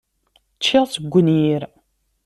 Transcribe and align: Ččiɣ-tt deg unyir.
Ččiɣ-tt 0.57 1.01
deg 1.03 1.13
unyir. 1.19 1.61